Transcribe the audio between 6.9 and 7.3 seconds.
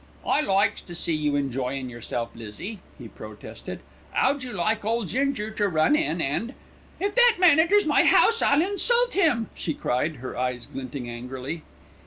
"If